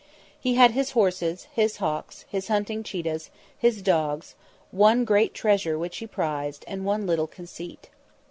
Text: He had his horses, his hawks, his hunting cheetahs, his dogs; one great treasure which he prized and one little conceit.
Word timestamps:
He 0.39 0.55
had 0.55 0.71
his 0.71 0.93
horses, 0.93 1.43
his 1.53 1.77
hawks, 1.77 2.25
his 2.27 2.47
hunting 2.47 2.81
cheetahs, 2.81 3.29
his 3.55 3.83
dogs; 3.83 4.33
one 4.71 5.05
great 5.05 5.35
treasure 5.35 5.77
which 5.77 5.97
he 5.97 6.07
prized 6.07 6.65
and 6.67 6.83
one 6.83 7.05
little 7.05 7.27
conceit. 7.27 7.91